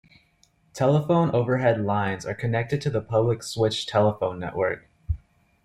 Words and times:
Telephone 0.73 1.29
overhead 1.29 1.79
lines 1.79 2.25
are 2.25 2.33
connected 2.33 2.81
to 2.81 2.89
the 2.89 3.01
public 3.01 3.43
switched 3.43 3.87
telephone 3.87 4.39
network. 4.39 4.89